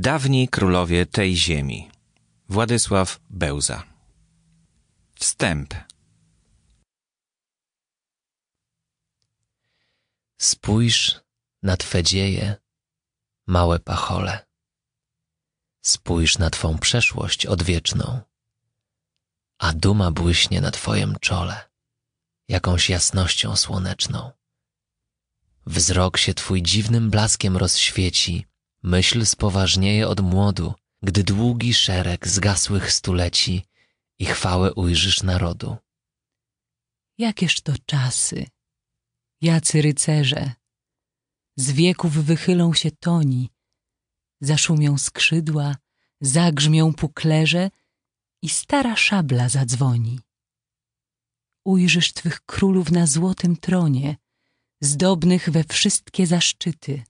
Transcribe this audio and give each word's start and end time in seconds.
Dawni 0.00 0.48
królowie 0.48 1.06
tej 1.06 1.36
ziemi. 1.36 1.90
Władysław 2.48 3.20
Bełza. 3.30 3.82
Wstęp. 5.14 5.74
Spójrz 10.40 11.20
na 11.62 11.76
Twe 11.76 12.02
dzieje, 12.02 12.56
małe 13.46 13.78
pachole. 13.78 14.46
Spójrz 15.82 16.38
na 16.38 16.50
Twą 16.50 16.78
przeszłość 16.78 17.46
odwieczną, 17.46 18.20
a 19.58 19.72
duma 19.72 20.10
błyśnie 20.10 20.60
na 20.60 20.70
Twojem 20.70 21.16
czole, 21.20 21.70
jakąś 22.48 22.90
jasnością 22.90 23.56
słoneczną. 23.56 24.30
Wzrok 25.66 26.16
się 26.16 26.34
Twój 26.34 26.62
dziwnym 26.62 27.10
blaskiem 27.10 27.56
rozświeci, 27.56 28.46
myśl 28.82 29.26
spoważnieje 29.26 30.08
od 30.08 30.20
młodu, 30.20 30.74
gdy 31.02 31.24
długi 31.24 31.74
szereg 31.74 32.28
zgasłych 32.28 32.92
stuleci 32.92 33.64
i 34.18 34.24
chwałę 34.24 34.74
ujrzysz 34.74 35.22
narodu. 35.22 35.76
Jakież 37.18 37.60
to 37.60 37.72
czasy, 37.86 38.46
jacy 39.40 39.82
rycerze, 39.82 40.52
z 41.56 41.72
wieków 41.72 42.12
wychylą 42.12 42.74
się 42.74 42.90
toni, 42.90 43.50
zaszumią 44.40 44.98
skrzydła, 44.98 45.76
zagrzmią 46.20 46.94
puklerze 46.94 47.70
i 48.42 48.48
stara 48.48 48.96
szabla 48.96 49.48
zadzwoni. 49.48 50.20
Ujrzysz 51.64 52.12
twych 52.12 52.40
królów 52.40 52.90
na 52.90 53.06
złotym 53.06 53.56
tronie, 53.56 54.16
zdobnych 54.80 55.50
we 55.50 55.64
wszystkie 55.64 56.26
zaszczyty. 56.26 57.04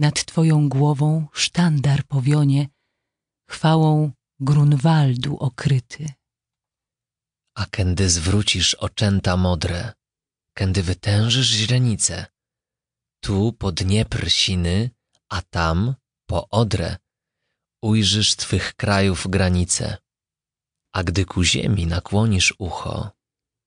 Nad 0.00 0.24
twoją 0.24 0.68
głową 0.68 1.26
sztandar 1.32 2.04
powionie, 2.04 2.68
chwałą 3.50 4.12
Grunwaldu 4.40 5.36
okryty. 5.36 6.12
A 7.56 7.66
kiedy 7.66 8.10
zwrócisz 8.10 8.74
oczęta 8.74 9.36
modre, 9.36 9.92
kiedy 10.58 10.82
wytężysz 10.82 11.46
źrenice, 11.46 12.26
tu 13.24 13.52
po 13.52 13.72
Dniepr 13.72 14.30
siny, 14.30 14.90
a 15.28 15.42
tam 15.42 15.94
po 16.26 16.48
Odrę, 16.48 16.96
ujrzysz 17.82 18.36
twych 18.36 18.74
krajów 18.74 19.26
granice. 19.28 19.96
A 20.94 21.02
gdy 21.04 21.24
ku 21.24 21.44
ziemi 21.44 21.86
nakłonisz 21.86 22.54
ucho, 22.58 23.10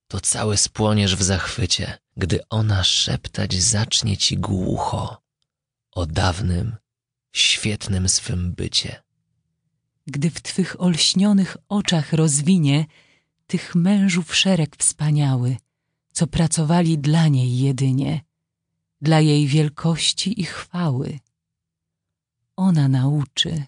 to 0.08 0.22
cały 0.22 0.58
spłoniesz 0.58 1.16
w 1.16 1.24
zachwycie, 1.24 1.98
gdy 2.18 2.40
ona 2.50 2.84
szeptać 2.84 3.54
zacznie 3.54 4.18
ci 4.18 4.38
głucho 4.38 5.23
o 5.96 6.06
dawnym, 6.06 6.76
świetnym 7.32 8.10
swym 8.10 8.54
bycie. 8.54 9.04
Gdy 10.08 10.30
w 10.30 10.42
twych 10.42 10.82
olśnionych 10.82 11.58
oczach 11.70 12.14
rozwinie 12.14 12.86
tych 13.48 13.76
mężów 13.76 14.36
szereg 14.36 14.76
wspaniały, 14.76 15.58
co 16.12 16.28
pracowali 16.28 16.98
dla 16.98 17.28
niej 17.28 17.58
jedynie, 17.60 18.22
dla 19.02 19.20
jej 19.20 19.48
wielkości 19.48 20.42
i 20.42 20.44
chwały. 20.44 21.20
Ona 22.56 22.88
nauczy, 22.88 23.64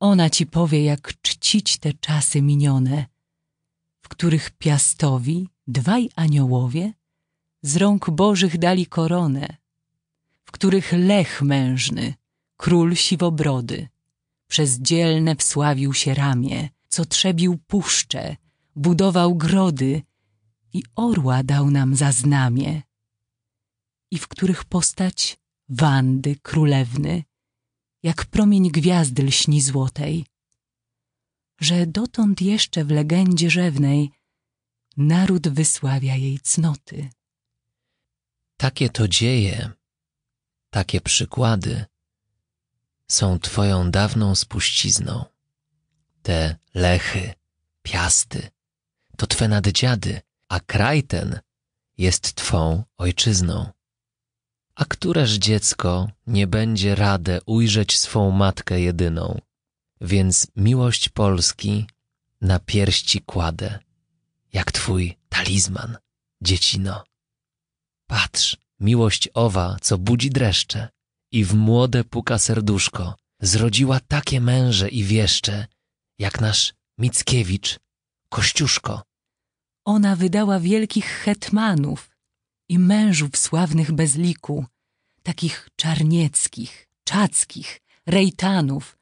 ona 0.00 0.30
ci 0.30 0.46
powie, 0.46 0.84
jak 0.84 1.20
czcić 1.22 1.78
te 1.78 1.92
czasy 1.92 2.42
minione, 2.42 3.06
w 4.00 4.08
których 4.08 4.50
piastowi 4.50 5.48
dwaj 5.66 6.10
aniołowie 6.16 6.92
z 7.62 7.76
rąk 7.76 8.10
bożych 8.10 8.58
dali 8.58 8.86
koronę, 8.86 9.56
w 10.46 10.50
których 10.50 10.92
lech 10.92 11.42
mężny, 11.42 12.14
król 12.56 12.94
siwobrody, 12.94 13.88
przez 14.48 14.78
dzielne 14.78 15.36
wsławił 15.36 15.94
się 15.94 16.14
ramię, 16.14 16.68
co 16.88 17.04
trzebił 17.04 17.58
puszcze, 17.66 18.36
budował 18.76 19.34
grody 19.34 20.02
i 20.72 20.82
orła 20.94 21.42
dał 21.42 21.70
nam 21.70 21.96
za 21.96 22.12
znamie, 22.12 22.82
i 24.10 24.18
w 24.18 24.28
których 24.28 24.64
postać 24.64 25.38
Wandy 25.68 26.36
królewny, 26.42 27.24
jak 28.02 28.26
promień 28.26 28.70
gwiazdy 28.70 29.22
lśni 29.22 29.60
złotej, 29.60 30.26
że 31.60 31.86
dotąd 31.86 32.42
jeszcze 32.42 32.84
w 32.84 32.90
legendzie 32.90 33.50
rzewnej 33.50 34.10
naród 34.96 35.48
wysławia 35.48 36.16
jej 36.16 36.40
cnoty. 36.40 37.08
Takie 38.56 38.88
to 38.88 39.08
dzieje, 39.08 39.70
takie 40.76 41.00
przykłady 41.00 41.84
są 43.08 43.38
Twoją 43.38 43.90
dawną 43.90 44.34
spuścizną. 44.34 45.24
Te 46.22 46.56
lechy, 46.74 47.34
piasty, 47.82 48.50
to 49.16 49.26
Twe 49.26 49.48
naddziady, 49.48 50.20
a 50.48 50.60
kraj 50.60 51.02
ten 51.02 51.40
jest 51.98 52.34
Twą 52.34 52.84
ojczyzną. 52.98 53.72
A 54.74 54.84
któreż 54.84 55.32
dziecko 55.32 56.08
nie 56.26 56.46
będzie 56.46 56.94
radę 56.94 57.40
ujrzeć 57.46 57.98
swą 57.98 58.30
matkę 58.30 58.80
jedyną? 58.80 59.40
Więc 60.00 60.46
miłość 60.56 61.08
Polski 61.08 61.86
na 62.40 62.58
pierści 62.58 63.20
kładę, 63.20 63.78
jak 64.52 64.72
Twój 64.72 65.16
talizman, 65.28 65.96
dziecino. 66.40 67.04
Patrz, 68.06 68.65
miłość 68.80 69.28
owa, 69.34 69.76
co 69.82 69.98
budzi 69.98 70.30
dreszcze 70.30 70.88
i 71.32 71.44
w 71.44 71.54
młode 71.54 72.04
puka 72.04 72.38
serduszko, 72.38 73.14
zrodziła 73.40 74.00
takie 74.00 74.40
męże 74.40 74.88
i 74.88 75.04
wieszcze, 75.04 75.66
jak 76.18 76.40
nasz 76.40 76.74
Mickiewicz, 76.98 77.78
Kościuszko. 78.28 79.02
Ona 79.84 80.16
wydała 80.16 80.60
wielkich 80.60 81.06
hetmanów 81.06 82.10
i 82.68 82.78
mężów 82.78 83.36
sławnych 83.36 83.92
bez 83.92 84.16
liku, 84.16 84.66
takich 85.22 85.68
czarnieckich, 85.76 86.86
czackich, 87.04 87.80
rejtanów, 88.06 88.96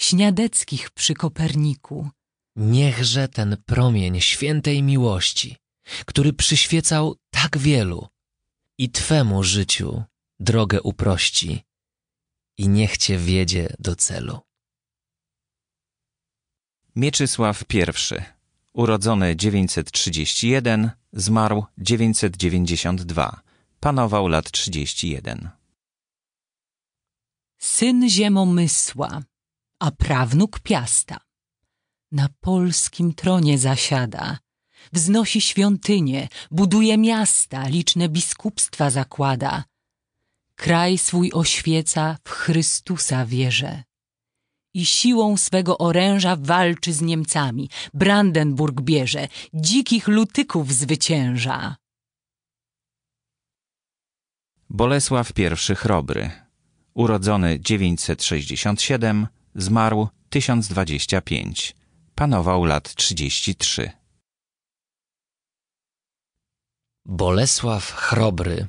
śniadeckich 0.00 0.90
przy 0.90 1.14
Koperniku. 1.14 2.10
Niechże 2.56 3.28
ten 3.28 3.56
promień 3.66 4.20
świętej 4.20 4.82
miłości, 4.82 5.56
który 6.06 6.32
przyświecał 6.32 7.16
tak 7.30 7.58
wielu, 7.58 8.08
i 8.78 8.90
Twemu 8.90 9.42
życiu 9.42 10.04
drogę 10.40 10.82
uprości 10.82 11.64
i 12.58 12.68
niech 12.68 12.96
Cię 12.96 13.18
wiedzie 13.18 13.76
do 13.78 13.96
celu. 13.96 14.40
Mieczysław 16.96 17.64
I, 17.74 18.22
urodzony 18.72 19.36
931, 19.36 20.90
zmarł 21.12 21.64
992, 21.78 23.40
panował 23.80 24.28
lat 24.28 24.50
31. 24.50 25.50
Syn 27.58 28.08
ziemomysła, 28.08 29.22
a 29.78 29.90
prawnuk 29.90 30.60
piasta. 30.60 31.20
Na 32.12 32.28
polskim 32.40 33.14
tronie 33.14 33.58
zasiada, 33.58 34.38
wznosi 34.92 35.40
świątynie, 35.40 36.28
buduje 36.50 36.98
miasta, 36.98 37.68
liczne 37.68 38.08
biskupstwa 38.08 38.90
zakłada. 38.90 39.64
Kraj 40.56 40.98
swój 40.98 41.32
oświeca, 41.32 42.18
w 42.24 42.30
Chrystusa 42.30 43.26
wierze. 43.26 43.82
I 44.74 44.86
siłą 44.86 45.36
swego 45.36 45.78
oręża 45.78 46.36
walczy 46.40 46.92
z 46.92 47.00
Niemcami, 47.00 47.70
Brandenburg 47.94 48.80
bierze, 48.80 49.28
dzikich 49.54 50.08
lutyków 50.08 50.72
zwycięża. 50.72 51.76
Bolesław 54.70 55.32
I 55.38 55.74
Chrobry, 55.74 56.30
urodzony 56.94 57.60
967, 57.60 59.26
zmarł 59.54 60.08
1025, 60.30 61.74
panował 62.14 62.64
lat 62.64 62.94
33. 62.94 63.90
Bolesław 67.08 67.92
Chrobry 67.92 68.66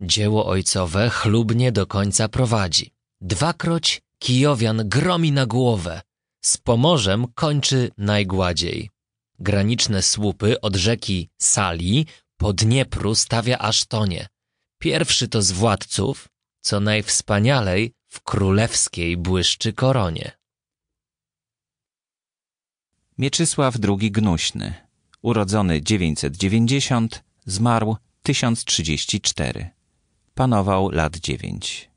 dzieło 0.00 0.46
ojcowe 0.46 1.10
chlubnie 1.10 1.72
do 1.72 1.86
końca 1.86 2.28
prowadzi. 2.28 2.94
Dwakroć 3.20 4.02
Kijowian 4.18 4.88
gromi 4.88 5.32
na 5.32 5.46
głowę, 5.46 6.00
z 6.44 6.56
Pomorzem 6.56 7.26
kończy 7.34 7.90
najgładziej. 7.98 8.90
Graniczne 9.38 10.02
słupy 10.02 10.60
od 10.60 10.76
rzeki 10.76 11.28
Sali 11.38 12.06
po 12.36 12.52
Dniepru 12.52 13.14
stawia 13.14 13.58
aż 13.58 13.84
tonie. 13.84 14.28
Pierwszy 14.78 15.28
to 15.28 15.42
z 15.42 15.52
władców, 15.52 16.28
co 16.60 16.80
najwspanialej 16.80 17.92
w 18.08 18.20
królewskiej 18.20 19.16
błyszczy 19.16 19.72
koronie. 19.72 20.32
Mieczysław 23.18 23.74
II 23.88 24.10
Gnuśny, 24.10 24.74
urodzony 25.22 25.82
990, 25.82 27.31
zmarł 27.46 27.96
1034. 28.22 29.70
Panował 30.34 30.90
lat 30.90 31.16
dziewięć. 31.16 31.90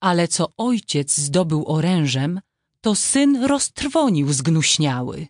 Ale 0.00 0.28
co 0.28 0.52
ojciec 0.56 1.16
zdobył 1.18 1.64
orężem, 1.68 2.40
to 2.80 2.94
syn 2.94 3.44
roztrwonił 3.44 4.32
zgnuśniały. 4.32 5.26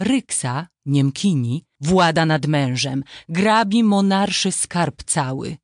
Ryksa, 0.00 0.66
Niemkini, 0.86 1.64
włada 1.80 2.26
nad 2.26 2.46
mężem, 2.46 3.04
grabi 3.28 3.84
monarszy 3.84 4.52
skarb 4.52 5.02
cały. 5.02 5.56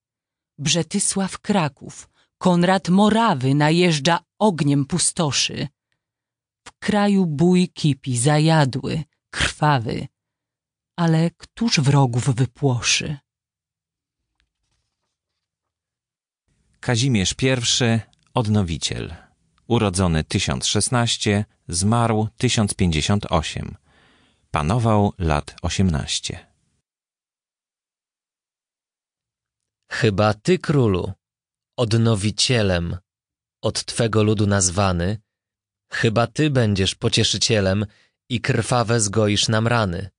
Brzetysław 0.59 1.39
Kraków, 1.39 2.09
Konrad 2.39 2.89
Morawy 2.89 3.55
najeżdża 3.55 4.19
ogniem 4.39 4.87
pustoszy. 4.87 5.69
W 6.67 6.79
kraju 6.79 7.27
bój 7.27 7.69
kipi, 7.69 8.19
zajadły, 8.19 9.05
krwawy, 9.31 10.09
ale 10.97 11.31
któż 11.31 11.81
wrogów 11.81 12.35
wypłoszy? 12.35 13.19
Kazimierz 16.81 17.35
I, 17.43 18.01
odnowiciel. 18.35 19.15
Urodzony 19.67 20.25
1016, 20.25 21.45
zmarł 21.69 22.29
1058. 22.37 23.77
Panował 24.51 25.13
lat 25.19 25.55
18. 25.63 26.47
Chyba 29.91 30.35
ty, 30.35 30.59
królu, 30.59 31.13
odnowicielem, 31.77 32.97
od 33.63 33.85
twego 33.85 34.23
ludu 34.23 34.47
nazwany, 34.47 35.19
chyba 35.91 36.27
ty 36.27 36.51
będziesz 36.51 36.95
pocieszycielem 36.95 37.87
i 38.29 38.41
krwawe 38.41 39.01
zgoisz 39.01 39.49
nam 39.49 39.67
rany. 39.67 40.11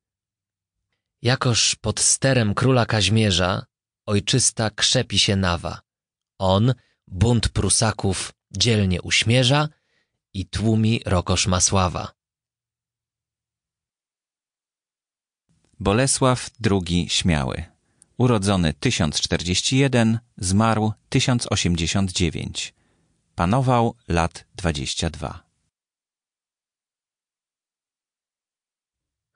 Jakoż 1.24 1.76
pod 1.76 2.00
sterem 2.00 2.54
króla 2.54 2.86
Kaźmierza 2.86 3.66
ojczysta 4.06 4.70
krzepi 4.70 5.20
się 5.20 5.36
nawa. 5.36 5.82
On 6.40 6.74
bunt 7.08 7.50
Prusaków 7.50 8.34
dzielnie 8.52 9.02
uśmierza 9.02 9.70
i 10.34 10.46
tłumi 10.46 11.02
Rokosz 11.06 11.48
Masława. 11.48 12.12
Bolesław 15.80 16.50
II 16.72 17.10
Śmiały. 17.10 17.64
Urodzony 18.18 18.74
1041, 18.74 20.20
zmarł 20.38 20.94
1089. 21.10 22.74
Panował 23.36 23.96
lat 24.08 24.46
22. 24.56 25.43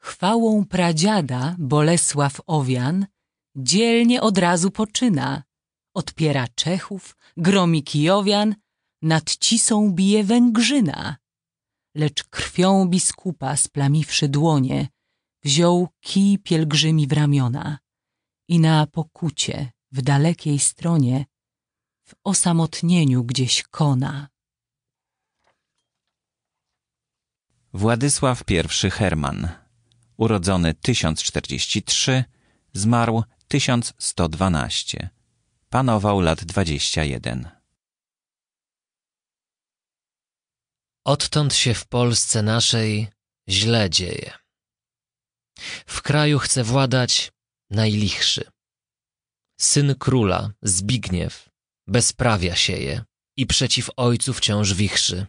Chwałą 0.08 0.66
pradziada 0.66 1.56
Bolesław 1.60 2.42
Owian 2.48 3.08
dzielnie 3.56 4.22
od 4.22 4.38
razu 4.38 4.72
poczyna. 4.72 5.44
Odpiera 5.94 6.48
Czechów, 6.56 7.18
gromi 7.38 7.84
Kijowian, 7.84 8.56
nad 9.02 9.38
Cisą 9.38 9.92
bije 9.92 10.24
Węgrzyna. 10.24 11.18
Lecz 11.96 12.24
krwią 12.24 12.86
biskupa 12.86 13.58
splamiwszy 13.58 14.28
dłonie, 14.28 14.88
wziął 15.44 15.88
kij 16.02 16.40
pielgrzymi 16.40 17.08
w 17.08 17.14
ramiona 17.14 17.80
i 18.50 18.60
na 18.60 18.88
pokucie 18.88 19.72
w 19.92 20.02
dalekiej 20.02 20.60
stronie, 20.60 21.26
w 22.04 22.14
osamotnieniu 22.24 23.24
gdzieś 23.24 23.64
kona. 23.64 24.28
Władysław 27.74 28.44
I 28.86 28.90
Herman. 28.90 29.67
Urodzony 30.18 30.74
1043, 30.74 32.24
zmarł 32.74 33.24
1112. 33.48 35.10
Panował 35.70 36.22
lat 36.22 36.46
21. 36.46 37.50
Odtąd 41.06 41.54
się 41.56 41.74
w 41.74 41.88
Polsce 41.88 42.42
naszej 42.42 43.08
źle 43.50 43.90
dzieje. 43.90 44.34
W 45.88 46.02
kraju 46.02 46.40
chce 46.40 46.64
władać 46.64 47.32
najlichszy. 47.70 48.52
Syn 49.60 49.96
króla, 49.96 50.52
Zbigniew, 50.62 51.50
bezprawia 51.88 52.56
sieje 52.56 53.04
i 53.38 53.46
przeciw 53.46 53.90
ojcu 53.98 54.34
wciąż 54.34 54.74
wichrzy. 54.74 55.26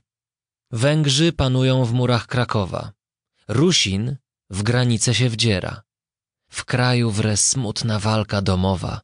Węgrzy 0.71 1.33
panują 1.33 1.85
w 1.85 1.93
murach 1.93 2.27
Krakowa. 2.27 2.93
Rusin 3.49 4.17
w 4.51 4.63
granice 4.63 5.15
się 5.15 5.29
wdziera. 5.29 5.83
W 6.51 6.65
kraju 6.65 7.11
wre 7.11 7.37
smutna 7.37 7.99
walka 7.99 8.43
domowa, 8.43 9.01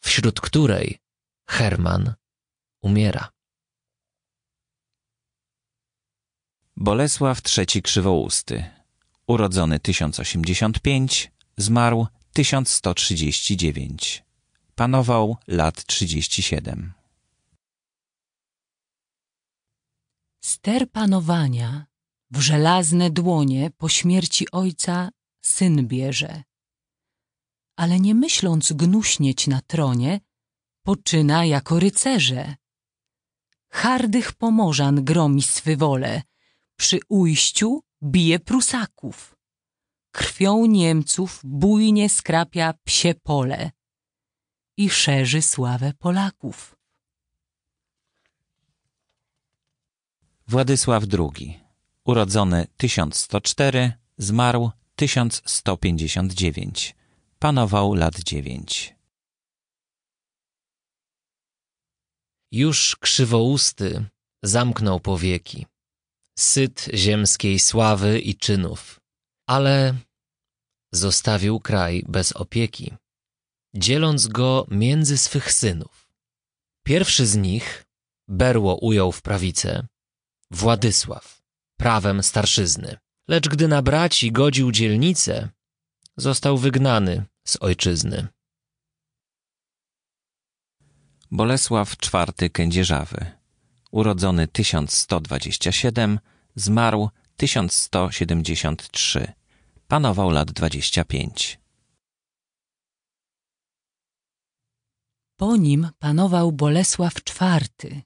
wśród 0.00 0.40
której 0.40 0.98
Herman 1.48 2.14
umiera. 2.82 3.30
Bolesław 6.76 7.40
III 7.58 7.82
Krzywousty. 7.82 8.64
Urodzony 9.26 9.80
1085, 9.80 11.32
zmarł 11.56 12.06
1139. 12.32 14.24
Panował 14.74 15.36
lat 15.46 15.86
37. 15.86 16.92
Ster 20.40 20.90
panowania 20.90 21.86
w 22.30 22.40
żelazne 22.40 23.10
dłonie 23.10 23.70
po 23.76 23.88
śmierci 23.88 24.50
ojca 24.50 25.10
syn 25.44 25.88
bierze. 25.88 26.42
Ale 27.76 28.00
nie 28.00 28.14
myśląc 28.14 28.72
gnuśnieć 28.72 29.46
na 29.46 29.60
tronie, 29.60 30.20
poczyna 30.82 31.44
jako 31.44 31.80
rycerze. 31.80 32.54
Hardych 33.68 34.32
pomorzan 34.32 35.04
gromi 35.04 35.42
swy 35.42 35.76
wole, 35.76 36.22
przy 36.76 36.98
ujściu 37.08 37.82
bije 38.02 38.38
Prusaków. 38.38 39.36
Krwią 40.10 40.66
Niemców 40.66 41.40
bujnie 41.44 42.08
skrapia 42.08 42.74
psie 42.84 43.14
pole 43.14 43.70
i 44.76 44.90
szerzy 44.90 45.42
sławę 45.42 45.92
Polaków. 45.98 46.76
Władysław 50.46 51.04
II. 51.18 51.65
Urodzony 52.06 52.66
1104, 52.76 53.92
zmarł 54.18 54.70
1159. 54.96 56.94
Panował 57.38 57.94
lat 57.94 58.18
9. 58.18 58.94
Już 62.52 62.96
krzywousty 62.96 64.04
zamknął 64.42 65.00
powieki, 65.00 65.66
syt 66.38 66.88
ziemskiej 66.94 67.58
sławy 67.58 68.20
i 68.20 68.34
czynów, 68.34 69.00
ale 69.48 69.94
zostawił 70.92 71.60
kraj 71.60 72.04
bez 72.08 72.32
opieki, 72.32 72.94
dzieląc 73.74 74.28
go 74.28 74.66
między 74.70 75.18
swych 75.18 75.52
synów. 75.52 76.08
Pierwszy 76.84 77.26
z 77.26 77.36
nich 77.36 77.84
berło 78.28 78.76
ujął 78.76 79.12
w 79.12 79.22
prawicę, 79.22 79.86
Władysław, 80.50 81.35
prawem 81.76 82.22
starszyzny. 82.22 82.96
Lecz 83.28 83.48
gdy 83.48 83.68
na 83.68 83.82
braci 83.82 84.32
godził 84.32 84.72
dzielnicę, 84.72 85.48
został 86.16 86.58
wygnany 86.58 87.24
z 87.44 87.56
ojczyzny. 87.56 88.28
Bolesław 91.30 91.96
IV 92.02 92.50
Kędzierzawy. 92.50 93.32
Urodzony 93.90 94.48
1127, 94.48 96.18
zmarł 96.54 97.10
1173. 97.36 99.32
Panował 99.88 100.30
lat 100.30 100.52
25. 100.52 101.60
Po 105.36 105.56
nim 105.56 105.88
panował 105.98 106.52
Bolesław 106.52 107.14
IV, 107.14 108.02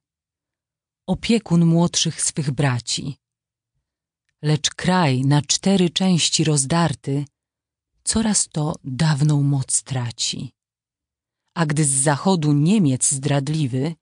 opiekun 1.07 1.67
młodszych 1.67 2.23
swych 2.23 2.51
braci. 2.51 3.20
Lecz 4.43 4.71
kraj 4.71 5.23
na 5.25 5.43
cztery 5.43 5.91
części 5.91 6.45
rozdarty, 6.45 7.25
coraz 8.05 8.49
to 8.49 8.75
dawną 8.85 9.43
moc 9.43 9.83
traci. 9.83 10.53
A 11.55 11.67
gdy 11.67 11.85
z 11.85 11.89
zachodu 11.89 12.53
Niemiec 12.53 13.11
zdradliwy, 13.11 13.95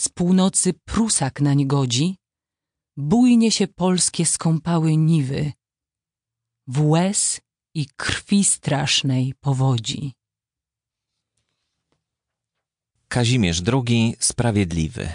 z 0.00 0.08
północy 0.08 0.72
Prusak 0.84 1.40
nań 1.40 1.66
godzi, 1.66 2.16
bujnie 2.96 3.50
się 3.50 3.68
polskie 3.68 4.26
skąpały 4.26 4.96
niwy, 4.96 5.52
w 6.66 6.80
łez 6.86 7.40
i 7.74 7.86
krwi 7.96 8.44
strasznej 8.44 9.34
powodzi. 9.40 10.12
Kazimierz 13.08 13.62
II 13.72 14.16
Sprawiedliwy. 14.18 15.12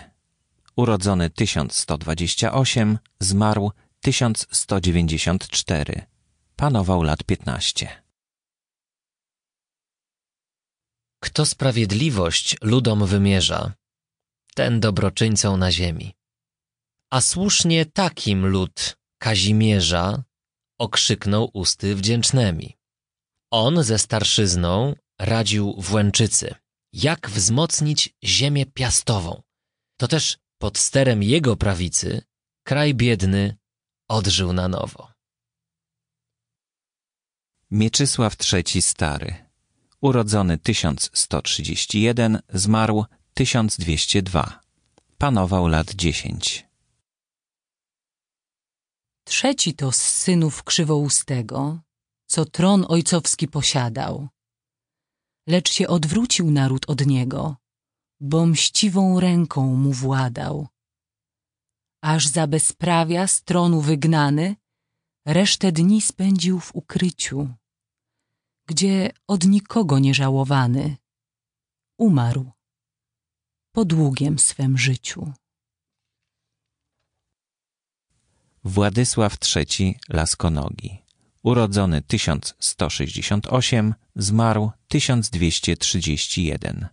Urodzony 0.76 1.30
1128, 1.30 2.98
zmarł 3.20 3.72
1194. 4.02 6.06
Panował 6.56 7.04
lat 7.04 7.24
15. 7.24 8.04
Kto 11.20 11.46
sprawiedliwość 11.46 12.56
ludom 12.62 13.06
wymierza, 13.06 13.74
ten 14.56 14.80
dobroczyńcą 14.80 15.58
na 15.58 15.72
ziemi. 15.72 16.14
A 17.10 17.22
słusznie 17.22 17.86
takim 17.86 18.46
lud 18.46 18.98
Kazimierza 19.20 20.24
okrzyknął 20.78 21.50
usty 21.54 21.96
wdzięcznymi. 21.96 22.78
On 23.52 23.84
ze 23.84 24.00
starszyzną 24.00 24.96
radził 25.20 25.82
w 25.82 25.94
Łęczycy, 25.94 26.56
jak 26.94 27.30
wzmocnić 27.30 28.16
ziemię 28.24 28.66
piastową. 28.66 29.42
To 29.98 30.08
też 30.08 30.38
pod 30.58 30.78
sterem 30.78 31.24
jego 31.24 31.56
prawicy 31.56 32.22
kraj 32.64 32.94
biedny 32.94 33.58
odżył 34.08 34.54
na 34.54 34.68
nowo. 34.68 35.12
Mieczysław 37.72 38.36
III 38.54 38.82
Stary, 38.82 39.36
urodzony 40.02 40.58
1131, 40.58 42.40
zmarł 42.54 43.06
1202. 43.34 44.60
Panował 45.18 45.68
lat 45.68 45.96
10. 45.96 46.68
Trzeci 49.24 49.74
to 49.74 49.92
z 49.92 50.02
synów 50.02 50.64
krzywoustego, 50.64 51.80
co 52.28 52.46
tron 52.46 52.86
ojcowski 52.90 53.48
posiadał. 53.48 54.28
Lecz 55.48 55.72
się 55.72 55.88
odwrócił 55.88 56.52
naród 56.52 56.90
od 56.90 57.06
niego, 57.06 57.56
bo 58.20 58.46
mściwą 58.46 59.20
ręką 59.20 59.76
mu 59.76 59.94
władał. 59.94 60.68
Aż 62.14 62.24
za 62.28 62.48
bezprawia 62.48 63.28
z 63.28 63.44
tronu 63.44 63.82
wygnany, 63.82 64.56
resztę 65.26 65.72
dni 65.72 66.02
spędził 66.02 66.60
w 66.60 66.76
ukryciu, 66.76 67.54
gdzie 68.68 69.12
od 69.28 69.46
nikogo 69.46 70.00
nie 70.00 70.14
żałowany, 70.14 70.98
umarł 71.98 72.52
po 73.72 73.86
długiem 73.86 74.40
swem 74.40 74.78
życiu. 74.78 75.34
Władysław 78.64 79.38
III 79.56 80.00
Laskonogi, 80.10 81.04
urodzony 81.44 82.02
1168, 82.02 83.96
zmarł 84.16 84.72
1231. 84.88 86.88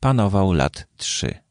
Panował 0.00 0.52
lat 0.52 0.86
3. 0.96 1.43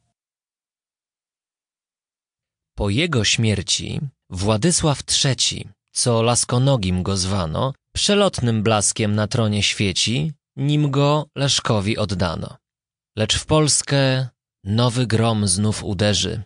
Po 2.75 2.89
jego 2.89 3.23
śmierci 3.23 3.99
Władysław 4.29 4.99
III, 5.25 5.67
co 5.91 6.21
Laskonogim 6.21 7.03
go 7.03 7.17
zwano, 7.17 7.73
przelotnym 7.95 8.63
blaskiem 8.63 9.15
na 9.15 9.27
tronie 9.27 9.63
świeci, 9.63 10.33
nim 10.55 10.91
go 10.91 11.27
Leszkowi 11.35 11.97
oddano. 11.97 12.57
Lecz 13.15 13.37
w 13.37 13.45
Polskę 13.45 14.27
nowy 14.63 15.07
grom 15.07 15.47
znów 15.47 15.83
uderzy 15.83 16.43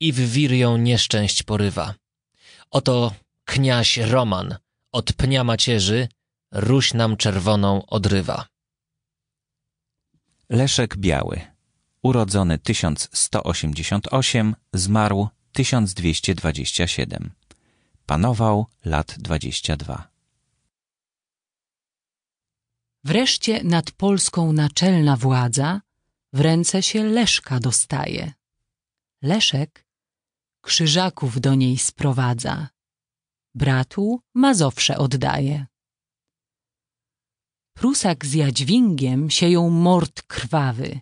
i 0.00 0.12
w 0.12 0.16
wirią 0.16 0.76
nieszczęść 0.76 1.42
porywa. 1.42 1.94
Oto 2.70 3.12
kniaś 3.44 3.96
Roman 3.96 4.56
od 4.92 5.12
pnia 5.12 5.44
macierzy 5.44 6.08
Ruś 6.52 6.94
nam 6.94 7.16
czerwoną 7.16 7.86
odrywa. 7.86 8.46
Leszek 10.48 10.96
Biały, 10.96 11.40
urodzony 12.02 12.58
1188, 12.58 14.56
zmarł 14.72 15.28
1227. 15.52 17.30
Panował 18.06 18.66
lat 18.84 19.14
22. 19.18 20.08
Wreszcie 23.04 23.64
nad 23.64 23.90
Polską 23.90 24.52
naczelna 24.52 25.16
władza 25.16 25.80
w 26.32 26.40
ręce 26.40 26.82
się 26.82 27.04
Leszka 27.04 27.60
dostaje. 27.60 28.32
Leszek 29.22 29.86
krzyżaków 30.60 31.40
do 31.40 31.54
niej 31.54 31.78
sprowadza, 31.78 32.68
bratu 33.54 34.20
Mazowsze 34.34 34.98
oddaje. 34.98 35.66
Prusak 37.74 38.26
z 38.26 38.34
Jadźwingiem 38.34 39.30
sieją 39.30 39.70
mord 39.70 40.22
krwawy, 40.22 41.00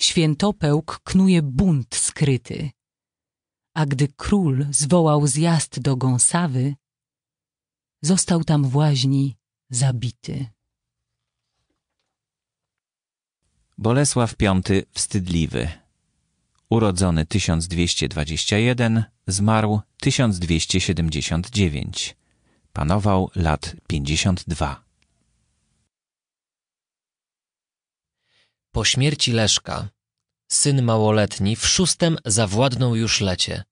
świętopełk 0.00 1.00
knuje 1.04 1.42
bunt 1.42 1.94
skryty. 1.94 2.70
A 3.78 3.86
gdy 3.86 4.08
król 4.08 4.66
zwołał 4.70 5.26
zjazd 5.26 5.80
do 5.80 5.96
Gąsawy, 5.96 6.74
został 8.02 8.44
tam 8.44 8.68
w 8.68 8.76
łaźni 8.76 9.36
zabity. 9.70 10.46
Bolesław 13.78 14.34
V 14.38 14.62
Wstydliwy, 14.92 15.68
urodzony 16.70 17.26
1221, 17.26 19.04
zmarł 19.26 19.80
1279. 20.00 22.16
Panował 22.72 23.30
lat 23.34 23.76
52. 23.86 24.84
Po 28.72 28.84
śmierci 28.84 29.32
Leszka, 29.32 29.88
syn 30.48 30.82
małoletni 30.82 31.56
w 31.56 31.66
szóstym 31.66 32.18
zawładnął 32.24 32.96
już 32.96 33.20
lecie. 33.20 33.64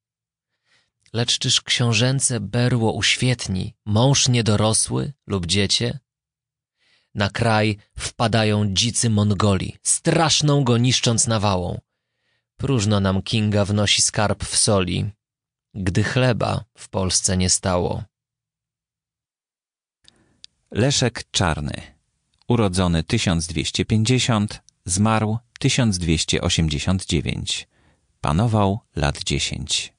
Lecz 1.13 1.39
czyż 1.39 1.61
książęce 1.61 2.41
berło 2.41 2.93
uświetni 2.93 3.75
mąż 3.85 4.29
niedorosły 4.29 5.13
lub 5.27 5.47
dziecię? 5.47 5.99
Na 7.15 7.31
kraj 7.31 7.77
wpadają 7.99 8.75
dzicy 8.75 9.11
Mongoli, 9.11 9.77
straszną 9.83 10.65
go 10.65 10.79
niszcząc 10.79 11.27
nawałą. 11.27 11.81
Próżno 12.57 13.01
nam 13.01 13.23
Kinga 13.23 13.65
wnosi 13.65 14.03
skarb 14.03 14.45
w 14.45 14.57
soli, 14.57 15.11
gdy 15.75 16.05
chleba 16.05 16.65
w 16.79 16.89
Polsce 16.89 17.37
nie 17.37 17.51
stało. 17.51 18.05
Leszek 20.71 21.25
Czarny, 21.31 21.83
urodzony 22.49 23.05
1250, 23.05 24.63
zmarł 24.85 25.39
1289. 25.59 27.69
Panował 28.21 28.81
lat 28.97 29.25
10. 29.25 29.95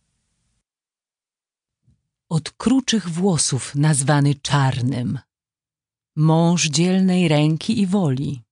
Od 2.30 2.52
kruczych 2.52 3.10
włosów 3.10 3.76
nazwany 3.76 4.36
czarnym, 4.36 5.20
mąż 6.16 6.70
dzielnej 6.70 7.28
ręki 7.28 7.82
i 7.82 7.88
woli. 7.88 8.44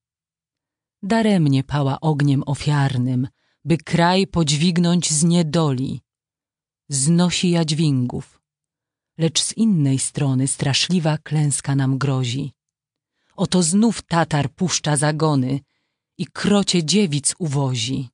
Daremnie 1.03 1.63
pała 1.63 1.99
ogniem 1.99 2.43
ofiarnym, 2.45 3.27
by 3.65 3.77
kraj 3.77 4.27
podźwignąć 4.27 5.11
z 5.11 5.23
niedoli. 5.23 6.01
Znosi 6.89 7.49
jadźwingów, 7.49 8.41
lecz 9.17 9.41
z 9.41 9.57
innej 9.57 9.99
strony 9.99 10.47
straszliwa 10.47 11.17
klęska 11.17 11.75
nam 11.75 11.97
grozi. 11.97 12.51
Oto 13.35 13.63
znów 13.63 14.01
Tatar 14.01 14.51
puszcza 14.51 14.97
zagony 14.97 15.59
i 16.17 16.25
krocie 16.27 16.83
dziewic 16.83 17.35
uwozi. 17.39 18.09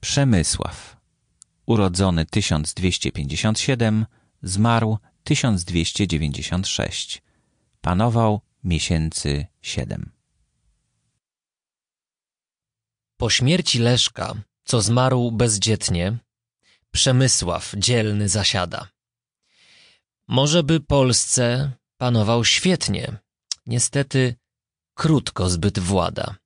Przemysław, 0.00 0.96
urodzony 1.66 2.26
1257, 2.26 4.06
zmarł 4.42 4.98
1296. 5.24 7.22
Panował 7.80 8.40
miesięcy 8.64 9.46
siedem. 9.62 10.12
Po 13.16 13.30
śmierci 13.30 13.78
Leszka, 13.78 14.34
co 14.64 14.82
zmarł 14.82 15.32
bezdzietnie, 15.32 16.18
Przemysław 16.90 17.74
dzielny 17.76 18.28
zasiada. 18.28 18.88
Może 20.28 20.62
by 20.62 20.80
Polsce 20.80 21.72
panował 21.96 22.44
świetnie, 22.44 23.18
niestety 23.66 24.34
krótko 24.94 25.50
zbyt 25.50 25.78
włada. 25.78 26.36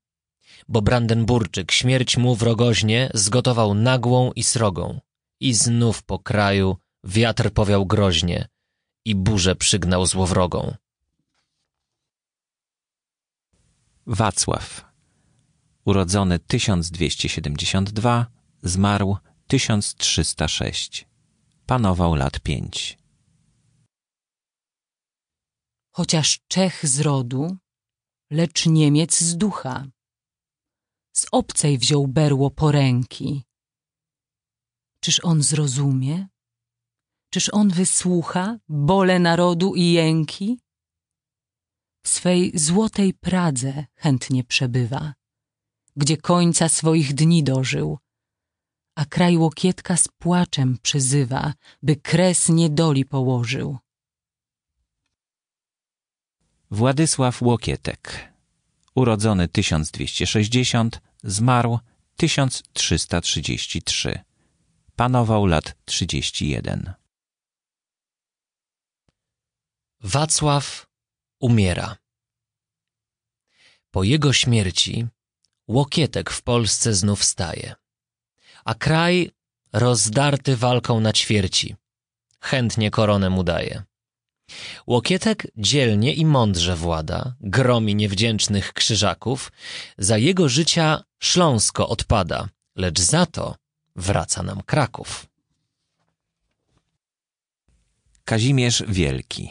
Bo 0.68 0.82
Brandenburczyk 0.82 1.72
śmierć 1.72 2.16
mu 2.16 2.34
wrogoźnie 2.34 3.10
zgotował 3.14 3.74
nagłą 3.74 4.32
i 4.32 4.42
srogą 4.42 5.00
i 5.40 5.54
znów 5.54 6.02
po 6.02 6.18
kraju 6.18 6.76
wiatr 7.04 7.50
powiał 7.50 7.86
groźnie 7.86 8.48
i 9.04 9.14
burzę 9.14 9.56
przygnał 9.56 10.06
złowrogą. 10.06 10.74
Wacław, 14.06 14.84
urodzony 15.84 16.38
1272, 16.38 18.26
zmarł 18.62 19.16
1306. 19.46 21.06
Panował 21.66 22.14
lat 22.14 22.40
pięć. 22.40 22.98
Chociaż 25.96 26.40
Czech 26.48 26.86
z 26.86 27.00
rodu, 27.00 27.56
lecz 28.30 28.66
Niemiec 28.66 29.20
z 29.20 29.36
ducha. 29.36 29.86
Z 31.16 31.26
obcej 31.32 31.78
wziął 31.78 32.06
berło 32.06 32.50
poręki. 32.50 33.42
Czyż 35.00 35.20
on 35.24 35.42
zrozumie? 35.42 36.28
Czyż 37.30 37.48
on 37.52 37.68
wysłucha 37.68 38.58
bole 38.68 39.18
narodu 39.18 39.74
i 39.74 39.92
jęki? 39.92 40.60
W 42.04 42.08
swej 42.08 42.58
złotej 42.58 43.14
Pradze 43.14 43.86
chętnie 43.94 44.44
przebywa 44.44 45.14
gdzie 45.96 46.16
końca 46.16 46.68
swoich 46.68 47.14
dni 47.14 47.42
dożył. 47.42 47.98
A 48.96 49.04
kraj 49.04 49.36
Łokietka 49.36 49.96
z 49.96 50.08
płaczem 50.08 50.78
przyzywa, 50.82 51.54
by 51.82 51.96
kres 51.96 52.48
niedoli 52.48 53.04
położył. 53.04 53.78
Władysław 56.70 57.42
Łokietek, 57.42 58.32
urodzony 58.94 59.48
1260, 59.48 61.00
zmarł 61.22 61.78
1333. 62.16 64.20
Panował 64.96 65.46
lat 65.46 65.76
31. 65.84 66.94
Wacław 70.00 70.86
umiera. 71.40 71.96
Po 73.90 74.04
jego 74.04 74.32
śmierci 74.32 75.06
Łokietek 75.68 76.30
w 76.30 76.42
Polsce 76.42 76.94
znów 76.94 77.24
staje, 77.24 77.74
a 78.64 78.74
kraj 78.74 79.30
rozdarty 79.72 80.56
walką 80.56 81.00
na 81.00 81.12
ćwierci 81.12 81.76
chętnie 82.40 82.90
koronę 82.90 83.30
mu 83.30 83.44
daje. 83.44 83.82
Łokietek 84.86 85.46
dzielnie 85.56 86.14
i 86.14 86.26
mądrze 86.26 86.76
włada, 86.76 87.34
gromi 87.40 87.94
niewdzięcznych 87.94 88.72
krzyżaków, 88.72 89.52
za 89.98 90.18
jego 90.18 90.48
życia 90.48 91.02
Śląsko 91.20 91.88
odpada, 91.88 92.48
lecz 92.76 93.00
za 93.00 93.26
to 93.26 93.56
wraca 93.96 94.42
nam 94.42 94.62
Kraków. 94.62 95.26
Kazimierz 98.24 98.82
Wielki, 98.88 99.50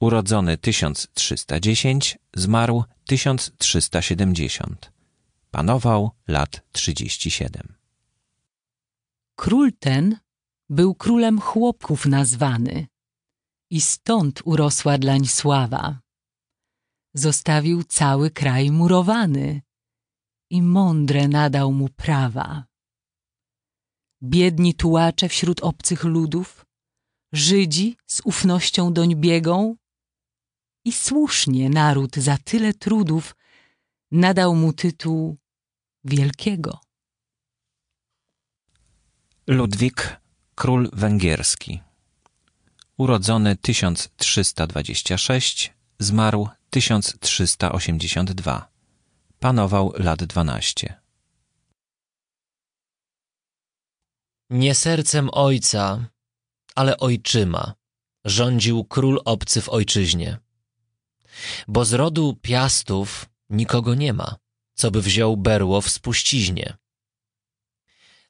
urodzony 0.00 0.58
1310, 0.58 2.18
zmarł 2.34 2.84
1370. 3.06 4.92
Panował 5.50 6.10
lat 6.28 6.62
37. 6.72 7.74
Król 9.36 9.72
ten 9.72 10.16
był 10.70 10.94
królem 10.94 11.40
chłopków 11.40 12.06
nazwany 12.06 12.86
i 13.72 13.80
stąd 13.80 14.42
urosła 14.44 14.98
dlań 14.98 15.26
sława. 15.26 16.00
Zostawił 17.14 17.84
cały 17.84 18.30
kraj 18.30 18.70
murowany 18.70 19.62
i 20.50 20.62
mądre 20.62 21.28
nadał 21.28 21.72
mu 21.72 21.88
prawa. 21.88 22.64
Biedni 24.22 24.74
tułacze 24.74 25.28
wśród 25.28 25.60
obcych 25.60 26.04
ludów, 26.04 26.66
Żydzi 27.32 27.96
z 28.06 28.20
ufnością 28.24 28.92
doń 28.92 29.16
biegą 29.16 29.76
i 30.84 30.92
słusznie 30.92 31.70
naród 31.70 32.16
za 32.16 32.38
tyle 32.38 32.74
trudów 32.74 33.36
nadał 34.10 34.56
mu 34.56 34.72
tytuł 34.72 35.36
wielkiego. 36.04 36.80
Ludwik, 39.46 40.20
król 40.54 40.90
węgierski. 40.92 41.91
Urodzony 42.96 43.56
1326, 43.56 45.72
zmarł 45.98 46.48
1382. 46.70 48.68
Panował 49.40 49.92
lat 49.96 50.24
12. 50.24 51.00
Nie 54.50 54.74
sercem 54.74 55.28
ojca, 55.32 56.10
ale 56.74 56.96
ojczyma 56.96 57.74
rządził 58.24 58.84
król 58.84 59.20
obcy 59.24 59.60
w 59.60 59.68
ojczyźnie. 59.68 60.38
Bo 61.68 61.84
z 61.84 61.92
rodu 61.92 62.36
piastów 62.42 63.26
nikogo 63.50 63.94
nie 63.94 64.12
ma, 64.12 64.36
co 64.74 64.90
by 64.90 65.02
wziął 65.02 65.36
berło 65.36 65.80
w 65.80 65.90
spuściźnie. 65.90 66.76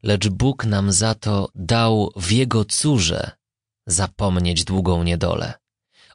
Lecz 0.03 0.29
Bóg 0.29 0.65
nam 0.65 0.93
za 0.93 1.15
to 1.15 1.49
dał 1.55 2.13
w 2.17 2.31
jego 2.31 2.65
córze 2.65 3.42
zapomnieć 3.87 4.65
długą 4.65 5.03
niedolę. 5.03 5.55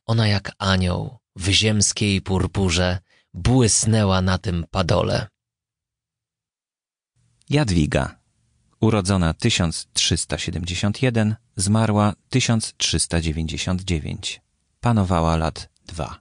Ona 0.06 0.28
jak 0.28 0.52
anioł 0.58 1.18
w 1.36 1.50
ziemskiej 1.50 2.22
purpurze 2.22 3.00
błysnęła 3.34 4.22
na 4.22 4.38
tym 4.38 4.66
padole. 4.72 5.28
Jadwiga, 7.50 8.20
urodzona 8.80 9.34
1371, 9.34 11.36
zmarła 11.56 12.14
1399. 12.30 14.42
Panowała 14.80 15.38
lat 15.38 15.70
2. 15.86 16.20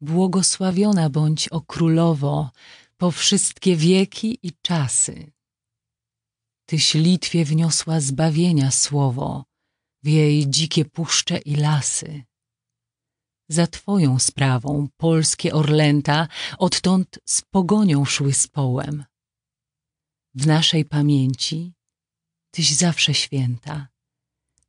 Błogosławiona 0.00 1.10
bądź 1.10 1.48
o 1.48 1.60
królowo 1.60 2.50
po 2.96 3.10
wszystkie 3.10 3.76
wieki 3.76 4.38
i 4.42 4.52
czasy. 4.62 5.33
Tyś 6.66 6.94
Litwie 6.94 7.44
wniosła 7.44 8.00
zbawienia 8.00 8.70
słowo 8.70 9.44
w 10.02 10.08
jej 10.08 10.50
dzikie 10.50 10.84
puszcze 10.84 11.38
i 11.38 11.56
lasy. 11.56 12.22
Za 13.48 13.66
twoją 13.66 14.18
sprawą 14.18 14.88
polskie 14.96 15.54
orlęta 15.54 16.28
odtąd 16.58 17.18
z 17.24 17.42
pogonią 17.42 18.04
szły 18.04 18.32
z 18.32 18.46
połem. 18.46 19.04
W 20.34 20.46
naszej 20.46 20.84
pamięci 20.84 21.72
tyś 22.50 22.74
zawsze 22.74 23.14
święta, 23.14 23.88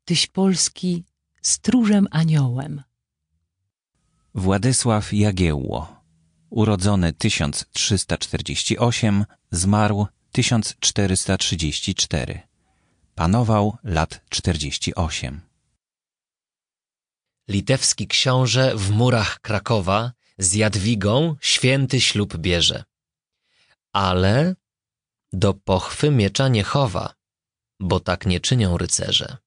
tyś 0.06 0.28
Polski 0.28 1.04
stróżem 1.42 2.08
aniołem. 2.12 2.84
Władysław 4.36 5.14
Jagiełło, 5.14 6.02
urodzony 6.50 7.14
1348, 7.14 9.26
zmarł 9.52 10.08
1434. 10.36 12.42
Panował 13.16 13.78
lat 13.84 14.22
48. 14.30 15.42
Litewski 17.48 18.08
książę 18.08 18.76
w 18.76 18.92
murach 18.92 19.40
Krakowa 19.40 20.12
z 20.38 20.54
Jadwigą 20.54 21.36
święty 21.42 22.02
ślub 22.02 22.38
bierze. 22.38 22.84
Ale 23.94 24.56
do 25.34 25.54
pochwy 25.54 26.12
miecza 26.12 26.48
nie 26.48 26.64
chowa, 26.64 27.14
bo 27.80 28.00
tak 28.00 28.26
nie 28.26 28.40
czynią 28.40 28.78
rycerze. 28.78 29.38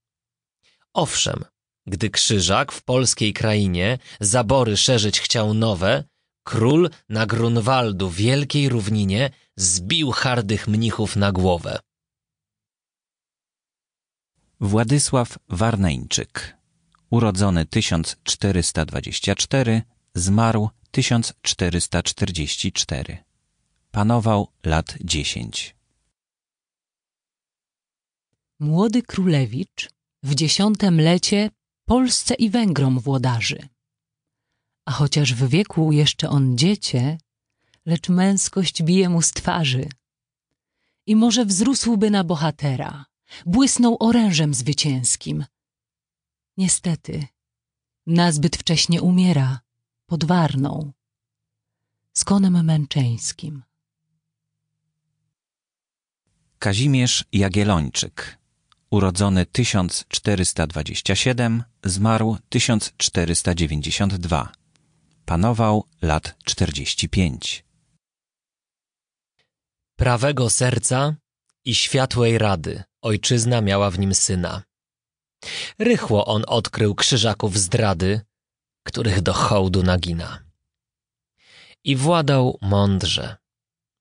Owszem, 0.92 1.44
gdy 1.86 2.10
Krzyżak 2.10 2.72
w 2.72 2.82
polskiej 2.82 3.32
krainie 3.32 3.98
zabory 4.20 4.76
szerzyć 4.76 5.20
chciał 5.20 5.54
nowe, 5.54 6.04
król 6.44 6.90
na 7.08 7.26
Grunwaldu 7.26 8.10
wielkiej 8.10 8.68
równinie 8.68 9.30
zbił 9.58 10.10
hardych 10.10 10.68
mnichów 10.68 11.16
na 11.16 11.32
głowę. 11.32 11.78
Władysław 14.60 15.38
Warneńczyk, 15.48 16.56
urodzony 17.10 17.66
1424, 17.66 19.82
zmarł 20.14 20.70
1444. 20.90 23.24
Panował 23.90 24.48
lat 24.64 24.94
10. 25.00 25.76
Młody 28.60 29.02
królewicz 29.02 29.90
w 30.22 30.34
dziesiątem 30.34 31.00
lecie 31.00 31.50
Polsce 31.84 32.34
i 32.34 32.50
Węgrom 32.50 33.00
włodarzy. 33.00 33.68
A 34.84 34.92
chociaż 34.92 35.34
w 35.34 35.48
wieku 35.48 35.92
jeszcze 35.92 36.28
on 36.28 36.58
dziecię, 36.58 37.18
lecz 37.88 38.08
męskość 38.08 38.82
bije 38.82 39.08
mu 39.08 39.22
z 39.22 39.32
twarzy. 39.32 39.88
I 41.06 41.16
może 41.16 41.44
wzrósłby 41.44 42.10
na 42.10 42.24
bohatera, 42.24 43.04
błysnął 43.46 43.96
orężem 44.00 44.54
zwycięskim. 44.54 45.44
Niestety, 46.56 47.26
nazbyt 48.06 48.56
wcześnie 48.56 49.02
umiera 49.02 49.60
pod 50.06 50.24
Warną, 50.24 50.92
z 52.12 52.24
konem 52.24 52.64
męczeńskim. 52.64 53.62
Kazimierz 56.58 57.24
Jagiellończyk, 57.32 58.38
urodzony 58.90 59.46
1427, 59.46 61.64
zmarł 61.84 62.36
1492. 62.48 64.52
Panował 65.24 65.84
lat 66.02 66.36
45. 66.44 67.67
Prawego 69.98 70.50
serca 70.50 71.14
i 71.64 71.74
światłej 71.74 72.38
rady 72.38 72.82
ojczyzna 73.02 73.60
miała 73.60 73.90
w 73.90 73.98
nim 73.98 74.14
syna. 74.14 74.62
Rychło 75.78 76.26
on 76.26 76.44
odkrył 76.46 76.94
krzyżaków 76.94 77.58
zdrady, 77.58 78.20
których 78.82 79.20
do 79.20 79.32
hołdu 79.32 79.82
nagina. 79.82 80.44
I 81.84 81.96
władał 81.96 82.58
mądrze, 82.62 83.36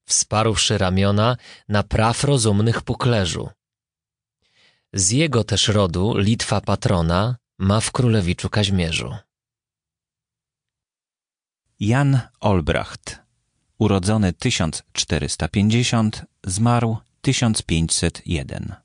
wsparłszy 0.06 0.78
ramiona 0.78 1.38
na 1.68 1.84
praw 1.84 2.24
rozumnych 2.24 2.82
puklerzu. 2.82 3.50
Z 4.94 5.12
jego 5.12 5.44
też 5.44 5.68
rodu 5.68 6.18
Litwa 6.18 6.62
patrona 6.62 7.38
ma 7.58 7.80
w 7.80 7.92
królewiczu 7.92 8.50
Kaźmierzu. 8.50 9.16
Jan 11.80 12.22
Olbracht, 12.40 13.27
urodzony 13.80 14.34
1450, 14.34 16.26
zmarł 16.46 16.98
1501. 17.22 18.76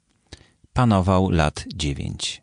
Panował 0.72 1.30
lat 1.30 1.64
9. 1.74 2.42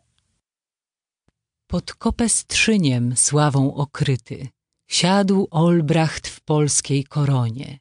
Pod 1.66 1.94
kopestrzeniem 1.94 3.16
sławą 3.16 3.74
okryty 3.74 4.48
siadł 4.86 5.48
Olbracht 5.50 6.28
w 6.28 6.40
polskiej 6.40 7.04
koronie. 7.04 7.78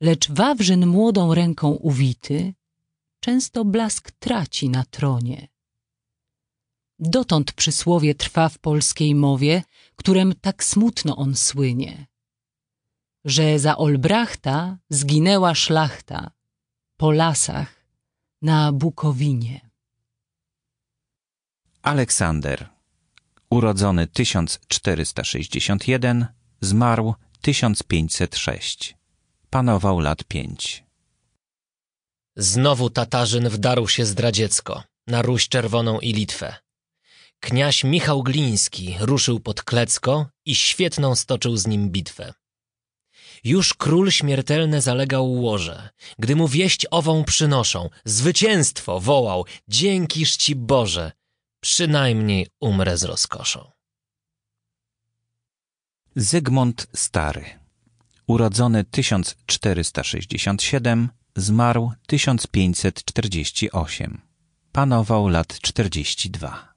Lecz 0.00 0.30
Wawrzyn 0.30 0.86
młodą 0.86 1.34
ręką 1.34 1.70
uwity 1.70 2.54
często 3.20 3.64
blask 3.64 4.10
traci 4.10 4.68
na 4.68 4.84
tronie. 4.84 5.48
Dotąd 6.98 7.52
przysłowie 7.52 8.14
trwa 8.14 8.48
w 8.48 8.58
polskiej 8.58 9.14
mowie, 9.14 9.62
którym 9.96 10.34
tak 10.40 10.64
smutno 10.64 11.16
on 11.16 11.36
słynie. 11.36 12.06
Że 13.24 13.58
za 13.58 13.76
Olbrachta 13.76 14.78
zginęła 14.90 15.54
szlachta 15.54 16.30
po 16.96 17.10
lasach 17.10 17.84
na 18.42 18.72
Bukowinie. 18.72 19.70
Aleksander, 21.82 22.68
urodzony 23.50 24.06
1461, 24.06 26.26
zmarł 26.60 27.14
1506. 27.40 28.96
Panował 29.50 30.00
lat 30.00 30.24
5. 30.24 30.84
Znowu 32.36 32.90
Tatarzyn 32.90 33.48
wdarł 33.48 33.88
się 33.88 34.06
zdradziecko 34.06 34.82
na 35.06 35.22
Ruś 35.22 35.48
Czerwoną 35.48 36.00
i 36.00 36.12
Litwę. 36.12 36.54
Kniaś 37.40 37.84
Michał 37.84 38.22
Gliński 38.22 38.96
ruszył 39.00 39.40
pod 39.40 39.62
Klecko 39.62 40.26
i 40.44 40.54
świetną 40.54 41.14
stoczył 41.14 41.56
z 41.56 41.66
nim 41.66 41.90
bitwę. 41.90 42.34
Już 43.44 43.74
król 43.74 44.10
śmiertelne 44.10 44.82
zalegał 44.82 45.32
łoże, 45.32 45.88
gdy 46.18 46.36
mu 46.36 46.48
wieść 46.48 46.86
ową 46.90 47.24
przynoszą. 47.24 47.90
Zwycięstwo 48.04 49.00
wołał, 49.00 49.44
dziękiż 49.68 50.36
ci 50.36 50.54
Boże, 50.54 51.12
przynajmniej 51.60 52.46
umrę 52.60 52.98
z 52.98 53.04
rozkoszą. 53.04 53.70
Zygmunt 56.16 56.86
Stary, 56.94 57.44
urodzony 58.26 58.84
1467, 58.84 61.08
zmarł 61.36 61.92
1548. 62.06 64.20
Panował 64.72 65.28
lat 65.28 65.60
42. 65.60 66.73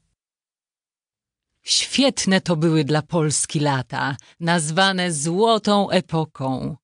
Świetne 1.68 2.42
to 2.42 2.56
były 2.56 2.84
dla 2.84 3.02
Polski 3.02 3.60
lata, 3.60 4.18
nazwane 4.40 5.14
złotą 5.14 5.90
epoką. 5.90 6.76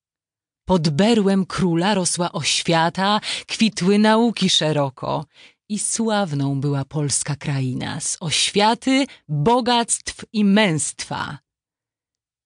Pod 0.64 0.88
berłem 0.88 1.46
króla 1.46 1.94
rosła 1.94 2.32
oświata, 2.32 3.20
kwitły 3.46 3.98
nauki 3.98 4.50
szeroko 4.50 5.26
i 5.68 5.78
sławną 5.78 6.60
była 6.60 6.84
polska 6.84 7.36
kraina 7.36 8.00
z 8.00 8.16
oświaty, 8.20 9.06
bogactw 9.28 10.24
i 10.32 10.44
męstwa. 10.44 11.38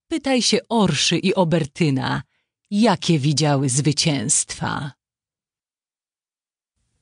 Pytaj 0.09 0.43
się 0.43 0.59
Orszy 0.69 1.19
i 1.19 1.35
Obertyna, 1.35 2.23
jakie 2.71 3.19
widziały 3.19 3.69
zwycięstwa. 3.69 4.93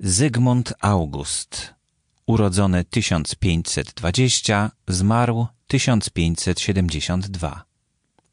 Zygmunt 0.00 0.74
August, 0.80 1.75
urodzony 2.26 2.84
1520, 2.84 4.70
zmarł 4.88 5.46
1572. 5.66 7.64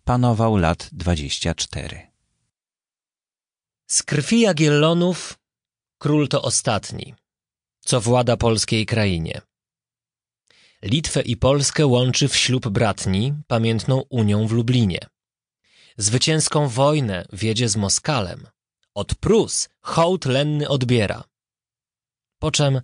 Panował 0.04 0.58
lat 0.58 0.90
24. 0.92 2.12
Z 3.88 4.04
krwi 4.04 4.40
Jagiellonów 4.40 5.40
król 5.98 6.28
to 6.28 6.42
ostatni, 6.42 7.14
co 7.80 8.02
włada 8.02 8.38
polskiej 8.38 8.86
krainie. 8.86 9.42
Litwę 10.82 11.22
i 11.22 11.38
Polskę 11.38 11.86
łączy 11.86 12.28
w 12.28 12.36
ślub 12.36 12.68
bratni, 12.68 13.34
pamiętną 13.48 14.04
unią 14.10 14.48
w 14.48 14.52
Lublinie. 14.52 15.00
Zwycięską 15.98 16.68
wojnę 16.68 17.26
wiedzie 17.34 17.70
z 17.70 17.76
Moskalem. 17.76 18.48
Od 18.94 19.16
Prus 19.16 19.70
hołd 19.82 20.26
lenny 20.26 20.70
odbiera. 20.70 21.24
Po 22.40 22.52
czym 22.52 22.82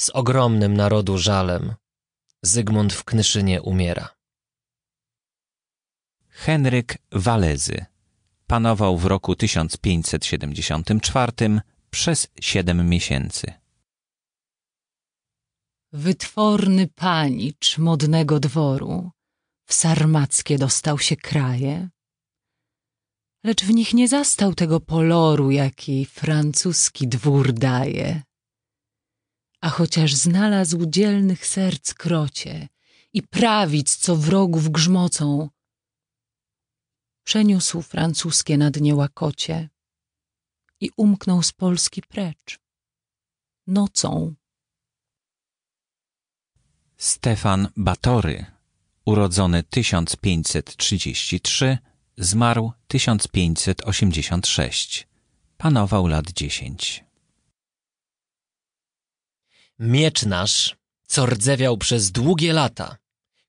z 0.00 0.10
ogromnym 0.10 0.76
narodu 0.76 1.18
żalem 1.18 1.74
Zygmunt 2.42 2.92
w 2.92 3.04
Knyszynie 3.04 3.62
umiera. 3.62 4.08
Henryk 6.28 6.98
Walezy 7.12 7.86
panował 8.46 8.98
w 8.98 9.04
roku 9.04 9.36
1574 9.36 11.32
przez 11.90 12.28
siedem 12.40 12.88
miesięcy. 12.88 13.52
Wytworny 15.92 16.88
panicz 16.94 17.78
modnego 17.78 18.40
dworu 18.40 19.10
w 19.66 19.74
sarmackie 19.74 20.58
dostał 20.58 20.98
się 20.98 21.16
kraje, 21.16 21.88
lecz 23.44 23.64
w 23.64 23.70
nich 23.70 23.94
nie 23.94 24.08
zastał 24.08 24.54
tego 24.54 24.80
poloru, 24.80 25.50
jaki 25.50 26.06
francuski 26.06 27.08
dwór 27.08 27.52
daje. 27.52 28.22
A 29.64 29.70
chociaż 29.70 30.14
znalazł 30.14 30.86
dzielnych 30.86 31.46
serc 31.46 31.94
krocie 31.94 32.68
i 33.12 33.22
prawic, 33.22 33.96
co 33.96 34.16
wrogów 34.16 34.68
grzmocą, 34.68 35.48
przeniósł 37.24 37.82
francuskie 37.82 38.58
na 38.58 38.70
dnie 38.70 38.94
łakocie 38.94 39.68
i 40.80 40.90
umknął 40.96 41.42
z 41.42 41.52
Polski 41.52 42.02
precz. 42.02 42.58
Nocą. 43.66 44.34
Stefan 46.96 47.68
Batory, 47.76 48.46
urodzony 49.04 49.62
1533, 49.62 51.78
zmarł 52.16 52.72
1586. 52.88 55.08
Panował 55.56 56.06
lat 56.06 56.30
10. 56.30 57.03
Miecz 59.78 60.22
nasz, 60.22 60.76
co 61.06 61.26
rdzewiał 61.26 61.78
przez 61.78 62.12
długie 62.12 62.52
lata, 62.52 62.96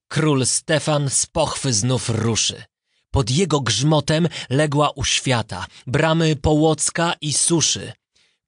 król 0.07 0.45
Stefan 0.45 1.09
z 1.09 1.25
pochwy 1.25 1.73
znów 1.73 2.09
ruszy. 2.09 2.63
Pod 3.11 3.31
jego 3.31 3.61
grzmotem 3.61 4.27
legła 4.49 4.89
uświata, 4.89 5.65
bramy 5.87 6.35
Połocka 6.35 7.13
i 7.21 7.33
Suszy. 7.33 7.93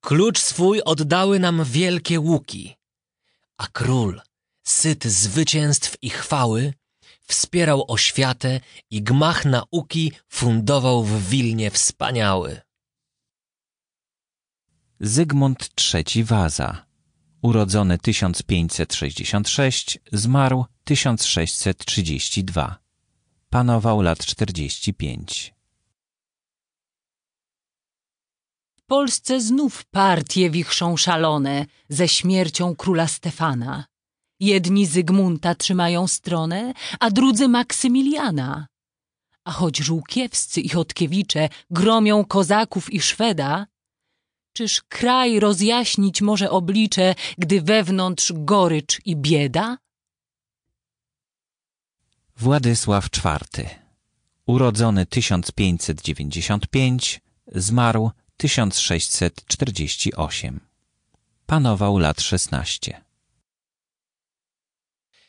Klucz 0.00 0.38
swój 0.38 0.82
oddały 0.82 1.38
nam 1.38 1.64
wielkie 1.64 2.20
łuki. 2.20 2.76
A 3.56 3.66
król, 3.66 4.20
syt 4.62 5.04
zwycięstw 5.04 5.96
i 6.02 6.10
chwały, 6.10 6.74
wspierał 7.26 7.84
oświatę 7.88 8.60
i 8.90 9.02
gmach 9.02 9.44
nauki 9.44 10.12
fundował 10.28 11.04
w 11.04 11.28
Wilnie 11.28 11.70
wspaniały. 11.70 12.60
Zygmunt 15.00 15.70
III 15.94 16.24
Waza, 16.24 16.87
urodzony 17.42 17.98
1566, 17.98 19.98
zmarł 20.12 20.64
1632. 20.84 22.78
Panował 23.50 24.02
lat 24.02 24.26
45. 24.26 25.54
W 28.76 28.82
Polsce 28.86 29.40
znów 29.40 29.84
partie 29.84 30.50
wichrzą 30.50 30.96
szalone 30.96 31.66
ze 31.88 32.08
śmiercią 32.08 32.76
króla 32.76 33.06
Stefana. 33.06 33.84
Jedni 34.40 34.86
Zygmunta 34.86 35.54
trzymają 35.54 36.06
stronę, 36.06 36.72
a 37.00 37.10
drudzy 37.10 37.48
Maksymiliana. 37.48 38.66
A 39.44 39.52
choć 39.52 39.78
Żółkiewscy 39.78 40.60
i 40.60 40.68
Chodkiewicze 40.68 41.48
gromią 41.70 42.24
kozaków 42.24 42.92
i 42.92 43.00
Szweda, 43.00 43.66
czyż 44.52 44.82
kraj 44.88 45.40
rozjaśnić 45.40 46.22
może 46.22 46.50
oblicze, 46.50 47.14
gdy 47.38 47.62
wewnątrz 47.62 48.32
gorycz 48.36 49.00
i 49.04 49.16
bieda? 49.16 49.78
Władysław 52.36 53.08
IV, 53.16 53.70
urodzony 54.46 55.06
1595, 55.06 57.20
zmarł 57.46 58.10
1648. 58.36 60.60
Panował 61.46 61.98
lat 61.98 62.20
16. 62.20 63.00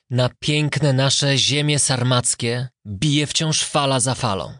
Na 0.10 0.29
piękne 0.39 0.93
nasze 0.93 1.38
ziemie 1.38 1.79
sarmackie 1.79 2.69
bije 2.88 3.27
wciąż 3.27 3.63
fala 3.63 3.99
za 3.99 4.15
falą. 4.15 4.58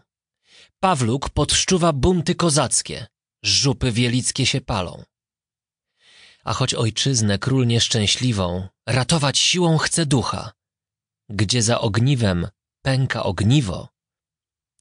Pawluk 0.80 1.30
podszczuwa 1.30 1.92
bunty 1.92 2.34
kozackie, 2.34 3.06
żupy 3.42 3.92
wielickie 3.92 4.46
się 4.46 4.60
palą. 4.60 5.04
A 6.44 6.52
choć 6.52 6.74
ojczyznę 6.74 7.38
król 7.38 7.66
nieszczęśliwą 7.66 8.68
ratować 8.86 9.38
siłą 9.38 9.78
chce 9.78 10.06
ducha, 10.06 10.52
gdzie 11.28 11.62
za 11.62 11.80
ogniwem 11.80 12.48
pęka 12.82 13.22
ogniwo, 13.22 13.88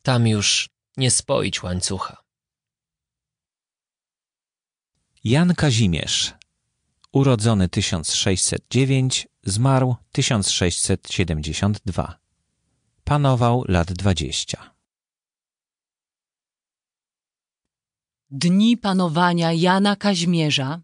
tam 0.02 0.28
już 0.28 0.70
nie 0.98 1.12
spoić 1.12 1.64
łańcucha. 1.64 2.24
Jan 5.24 5.56
Kazimierz, 5.56 6.34
urodzony 7.12 7.70
1609, 7.70 9.28
zmarł 9.44 9.96
1672. 10.12 12.20
Panował 13.04 13.64
lat 13.68 13.94
20. 13.94 14.79
Dni 18.32 18.78
panowania 18.78 19.54
Jana 19.54 19.96
Kaźmierza 19.96 20.82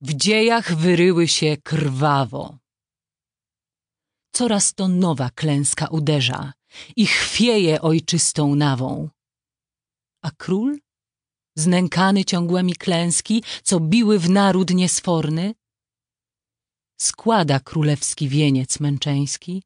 w 0.00 0.14
dziejach 0.14 0.74
wyryły 0.74 1.28
się 1.28 1.56
krwawo. 1.64 2.58
Coraz 4.32 4.74
to 4.74 4.88
nowa 4.88 5.30
klęska 5.30 5.86
uderza 5.86 6.52
i 6.96 7.06
chwieje 7.06 7.80
ojczystą 7.80 8.54
nawą. 8.54 9.10
A 10.22 10.30
król, 10.30 10.78
znękany 11.56 12.24
ciągłymi 12.24 12.74
klęski, 12.74 13.44
co 13.62 13.80
biły 13.80 14.18
w 14.18 14.30
naród 14.30 14.70
niesforny, 14.70 15.54
składa 17.00 17.60
królewski 17.60 18.28
wieniec 18.28 18.80
męczeński 18.80 19.62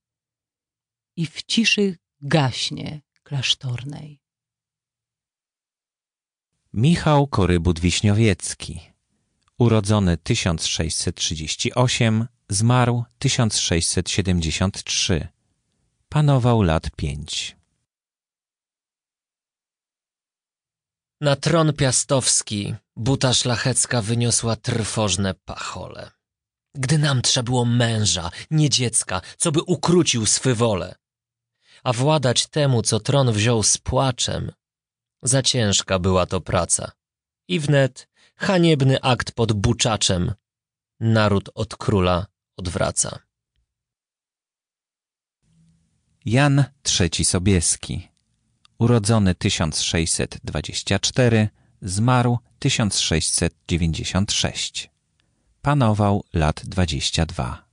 i 1.17 1.27
w 1.27 1.43
ciszy 1.43 1.97
gaśnie 2.21 3.03
klasztornej. 3.23 4.26
Michał 6.77 7.27
Korybut-Wiśniowiecki, 7.27 8.81
urodzony 9.59 10.17
1638, 10.17 12.27
zmarł 12.49 13.05
1673. 13.19 15.29
Panował 16.09 16.63
lat 16.63 16.91
pięć. 16.97 17.57
Na 21.21 21.37
tron 21.37 21.73
piastowski 21.73 22.75
buta 22.97 23.35
szlachecka 23.35 24.03
wyniosła 24.03 24.57
trwożne 24.57 25.35
pachole. 25.35 26.11
Gdy 26.75 26.99
nam 26.99 27.23
trzeba 27.23 27.45
było 27.45 27.65
męża, 27.65 28.31
nie 28.51 28.71
dziecka, 28.71 29.21
co 29.37 29.53
by 29.53 29.63
ukrócił 29.63 30.27
swy 30.27 30.55
wole. 30.55 30.95
A 31.85 31.93
władać 31.93 32.47
temu, 32.47 32.83
co 32.83 33.01
tron 33.01 33.33
wziął 33.33 33.63
z 33.63 33.79
płaczem, 33.79 34.53
za 35.23 35.43
ciężka 35.43 35.99
była 35.99 36.27
to 36.27 36.41
praca. 36.41 36.93
I 37.49 37.61
wnet 37.61 38.09
haniebny 38.37 39.03
akt 39.03 39.33
pod 39.33 39.53
buczaczem 39.53 40.35
naród 41.01 41.51
od 41.55 41.77
króla 41.77 42.27
odwraca. 42.57 43.19
Jan 46.25 46.65
III 47.01 47.25
Sobieski, 47.25 48.09
urodzony 48.79 49.35
1624, 49.35 51.49
zmarł 51.83 52.39
1696. 52.59 54.91
Panował 55.63 56.25
lat 56.33 56.63
22. 56.65 57.66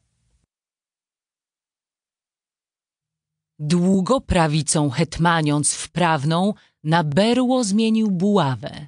Długo 3.65 4.21
prawicą 4.21 4.89
hetmaniąc 4.89 5.73
wprawną, 5.73 6.53
na 6.83 7.03
berło 7.03 7.63
zmienił 7.63 8.11
buławę. 8.11 8.87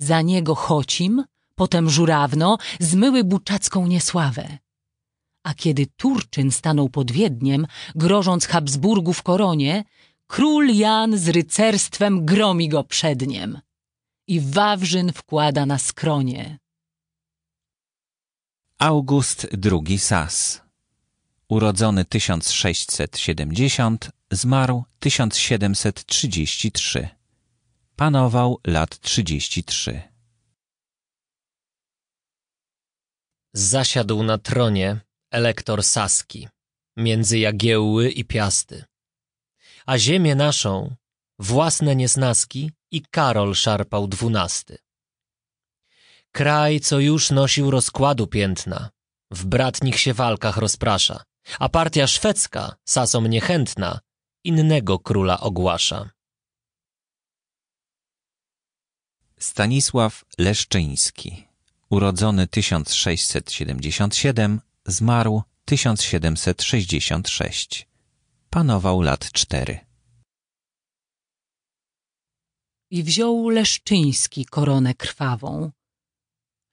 Za 0.00 0.22
niego 0.22 0.54
Chocim, 0.54 1.24
potem 1.54 1.90
Żurawno, 1.90 2.58
zmyły 2.80 3.24
buczacką 3.24 3.86
niesławę. 3.86 4.58
A 5.44 5.54
kiedy 5.54 5.86
Turczyn 5.86 6.50
stanął 6.50 6.88
pod 6.88 7.12
Wiedniem, 7.12 7.66
grożąc 7.94 8.46
Habsburgu 8.46 9.12
w 9.12 9.22
koronie, 9.22 9.84
król 10.26 10.68
Jan 10.68 11.18
z 11.18 11.28
rycerstwem 11.28 12.24
gromi 12.24 12.68
go 12.68 12.84
przedniem 12.84 13.60
i 14.28 14.40
Wawrzyn 14.40 15.12
wkłada 15.12 15.66
na 15.66 15.78
skronie. 15.78 16.58
August 18.78 19.46
II 19.72 19.98
Sas, 19.98 20.65
urodzony 21.48 22.04
1670, 22.04 24.10
zmarł 24.30 24.84
1733. 24.98 27.08
Panował 27.96 28.60
lat 28.66 29.00
33. 29.00 30.02
Zasiadł 33.54 34.22
na 34.22 34.38
tronie 34.38 35.00
elektor 35.30 35.84
Saski, 35.84 36.48
między 36.96 37.38
Jagiełły 37.38 38.10
i 38.10 38.24
Piasty. 38.24 38.84
A 39.86 39.98
ziemię 39.98 40.34
naszą, 40.34 40.94
własne 41.38 41.96
niesnaski 41.96 42.70
i 42.90 43.02
Karol 43.02 43.54
szarpał 43.54 44.08
dwunasty. 44.08 44.78
Kraj, 46.32 46.80
co 46.80 47.00
już 47.00 47.30
nosił 47.30 47.70
rozkładu 47.70 48.26
piętna, 48.26 48.90
w 49.30 49.44
bratnich 49.44 50.00
się 50.00 50.14
walkach 50.14 50.56
rozprasza, 50.56 51.24
a 51.58 51.68
partia 51.68 52.06
szwedzka, 52.06 52.76
sasom 52.84 53.26
niechętna, 53.26 54.00
innego 54.44 54.98
króla 54.98 55.40
ogłasza. 55.40 56.10
Stanisław 59.38 60.24
Leszczyński, 60.38 61.46
urodzony 61.90 62.46
1677, 62.46 64.60
zmarł 64.86 65.42
1766. 65.64 67.88
Panował 68.50 69.02
lat 69.02 69.32
cztery. 69.32 69.78
I 72.90 73.02
wziął 73.02 73.48
Leszczyński 73.48 74.44
koronę 74.44 74.94
krwawą, 74.94 75.70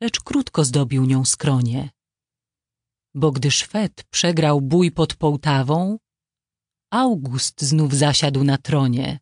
lecz 0.02 0.20
krótko 0.20 0.66
zdobił 0.66 1.06
nią 1.06 1.26
skronie. 1.26 1.90
Bo 3.16 3.32
gdy 3.32 3.52
Szwed 3.52 4.04
przegrał 4.04 4.62
bój 4.62 4.92
pod 4.92 5.16
Połtawą, 5.16 5.98
August 6.92 7.62
znów 7.62 7.94
zasiadł 7.94 8.44
na 8.44 8.58
tronie. 8.58 9.20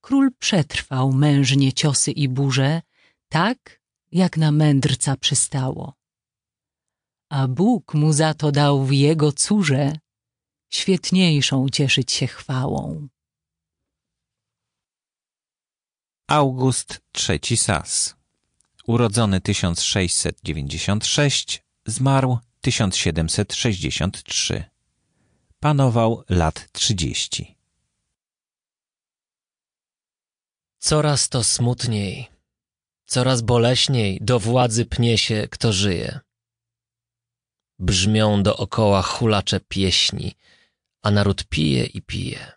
Król 0.00 0.30
przetrwał 0.38 1.12
mężnie 1.12 1.72
ciosy 1.72 2.10
i 2.10 2.28
burze, 2.28 2.82
tak 3.28 3.80
jak 4.12 4.36
na 4.36 4.52
mędrca 4.52 5.16
przystało. 5.16 5.94
A 7.30 7.48
Bóg 7.48 7.94
mu 7.94 8.12
za 8.12 8.34
to 8.34 8.52
dał 8.52 8.84
w 8.84 8.92
jego 8.92 9.32
córze 9.32 9.92
świetniejszą 10.72 11.68
cieszyć 11.68 12.12
się 12.12 12.26
chwałą. 12.26 13.08
August 16.28 17.00
III 17.28 17.56
Sas, 17.56 18.16
urodzony 18.86 19.40
1696, 19.40 21.62
zmarł 21.86 22.38
1763. 22.60 24.64
Panował 25.60 26.24
lat 26.28 26.72
30. 26.72 27.56
Coraz 30.78 31.28
to 31.28 31.44
smutniej, 31.44 32.28
coraz 33.06 33.42
boleśniej 33.42 34.18
do 34.20 34.38
władzy 34.38 34.86
pnie 34.86 35.18
się, 35.18 35.48
kto 35.50 35.72
żyje. 35.72 36.20
Brzmią 37.78 38.42
dookoła 38.42 39.02
hulacze 39.02 39.60
pieśni, 39.60 40.34
a 41.02 41.10
naród 41.10 41.44
pije 41.44 41.84
i 41.84 42.02
pije. 42.02 42.52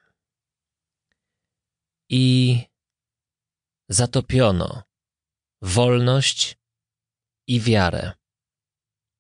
I 2.10 2.58
zatopiono 3.90 4.84
wolność 5.62 6.58
i 7.48 7.62
wiarę 7.62 8.12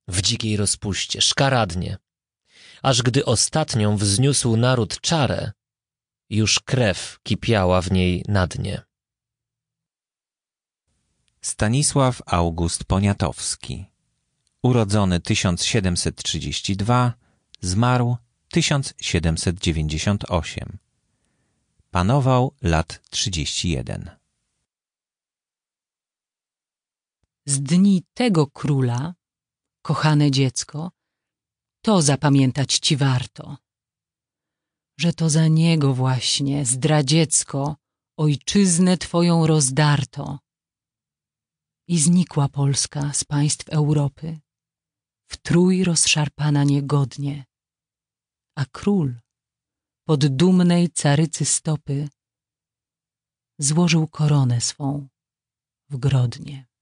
w 0.08 0.22
dzikiej 0.22 0.58
rozpuście, 0.58 1.22
szkaradnie, 1.22 1.98
aż 2.82 3.02
gdy 3.02 3.26
ostatnią 3.26 3.98
wzniósł 3.98 4.58
naród 4.58 5.02
czarę, 5.02 5.52
już 6.30 6.60
krew 6.60 7.20
kipiała 7.24 7.82
w 7.82 7.92
niej 7.92 8.26
na 8.28 8.48
dnie. 8.48 8.82
Stanisław 11.42 12.22
August 12.26 12.84
Poniatowski, 12.84 13.86
urodzony 14.62 15.20
1732, 15.20 17.13
zmarł 17.62 18.18
1798. 18.50 20.78
Panował 21.92 22.56
lat 22.62 23.02
31. 23.10 24.10
Z 27.46 27.62
dni 27.62 28.04
tego 28.13 28.48
króla, 28.48 29.13
kochane 29.84 30.32
dziecko, 30.32 30.91
to 31.86 32.02
zapamiętać 32.02 32.80
ci 32.80 32.98
warto, 32.98 33.58
że 35.00 35.13
to 35.13 35.30
za 35.30 35.48
niego 35.48 35.93
właśnie, 35.93 36.65
zdradziecko, 36.65 37.76
ojczyznę 38.17 38.98
twoją 38.98 39.48
rozdarto. 39.48 40.39
I 41.88 42.00
znikła 42.00 42.50
Polska 42.50 43.13
z 43.13 43.24
państw 43.24 43.69
Europy, 43.69 44.39
w 45.32 45.38
trój 45.38 45.84
rozszarpana 45.84 46.63
niegodnie, 46.63 47.46
a 48.56 48.65
król 48.65 49.19
pod 50.08 50.26
dumnej 50.26 50.89
carycy 50.89 51.46
stopy 51.46 52.10
złożył 53.60 54.08
koronę 54.08 54.62
swą 54.62 55.08
w 55.89 55.98
Grodnie. 55.98 56.73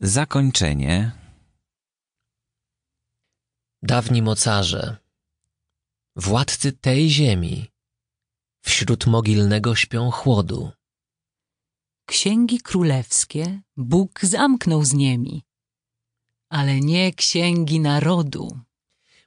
Zakończenie 0.00 1.12
Dawni 3.82 4.22
mocarze, 4.22 4.96
władcy 6.16 6.72
tej 6.72 7.10
ziemi, 7.10 7.66
wśród 8.60 9.06
mogilnego 9.06 9.74
śpią 9.74 10.10
chłodu. 10.10 10.70
Księgi 12.06 12.60
królewskie 12.60 13.60
Bóg 13.76 14.20
zamknął 14.22 14.84
z 14.84 14.92
niemi, 14.92 15.42
ale 16.48 16.80
nie 16.80 17.12
księgi 17.12 17.80
narodu. 17.80 18.60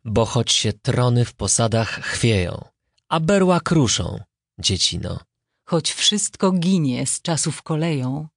Bo 0.05 0.25
choć 0.25 0.51
się 0.51 0.73
trony 0.73 1.25
w 1.25 1.33
posadach 1.33 1.89
chwieją, 1.89 2.65
a 3.09 3.19
berła 3.19 3.59
kruszą, 3.59 4.19
dziecino, 4.59 5.19
choć 5.63 5.91
wszystko 5.91 6.51
ginie 6.51 7.07
z 7.07 7.21
czasów 7.21 7.63
koleją, 7.63 8.27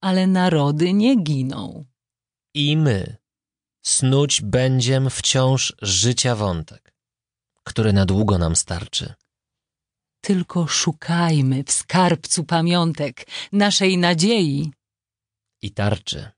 ale 0.00 0.26
narody 0.26 0.92
nie 0.92 1.16
giną. 1.22 1.84
i 2.54 2.76
my 2.76 3.16
snuć 3.84 4.40
będziem 4.40 5.10
wciąż 5.10 5.74
życia 5.82 6.36
wątek, 6.36 6.94
który 7.64 7.92
na 7.92 8.06
długo 8.06 8.38
nam 8.38 8.56
starczy. 8.56 9.14
Tylko 10.20 10.66
szukajmy 10.66 11.64
w 11.64 11.72
skarbcu 11.72 12.44
pamiątek 12.44 13.26
naszej 13.52 13.98
nadziei 13.98 14.72
I 15.62 15.70
tarczy. 15.70 16.35